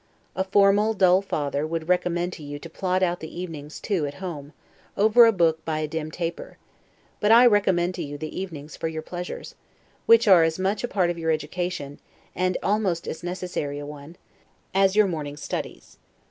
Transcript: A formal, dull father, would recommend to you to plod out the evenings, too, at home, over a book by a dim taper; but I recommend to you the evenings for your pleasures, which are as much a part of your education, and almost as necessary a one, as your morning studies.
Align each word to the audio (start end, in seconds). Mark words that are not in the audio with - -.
A 0.35 0.43
formal, 0.43 0.95
dull 0.95 1.21
father, 1.21 1.67
would 1.67 1.87
recommend 1.87 2.33
to 2.33 2.41
you 2.41 2.57
to 2.57 2.69
plod 2.71 3.03
out 3.03 3.19
the 3.19 3.39
evenings, 3.39 3.79
too, 3.79 4.07
at 4.07 4.15
home, 4.15 4.51
over 4.97 5.27
a 5.27 5.31
book 5.31 5.63
by 5.63 5.77
a 5.77 5.87
dim 5.87 6.09
taper; 6.09 6.57
but 7.19 7.31
I 7.31 7.45
recommend 7.45 7.93
to 7.93 8.03
you 8.03 8.17
the 8.17 8.41
evenings 8.41 8.75
for 8.75 8.87
your 8.87 9.03
pleasures, 9.03 9.53
which 10.07 10.27
are 10.27 10.41
as 10.41 10.57
much 10.57 10.83
a 10.83 10.87
part 10.87 11.11
of 11.11 11.19
your 11.19 11.29
education, 11.29 11.99
and 12.33 12.57
almost 12.63 13.07
as 13.07 13.21
necessary 13.21 13.77
a 13.77 13.85
one, 13.85 14.15
as 14.73 14.95
your 14.95 15.05
morning 15.05 15.37
studies. 15.37 15.99